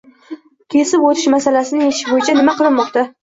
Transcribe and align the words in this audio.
kesib 0.75 1.03
o‘tish 1.09 1.27
masalasini 1.35 1.85
yechish 1.89 2.03
bo‘yicha 2.15 2.37
nima 2.41 2.57
qilinmoqda? 2.63 3.05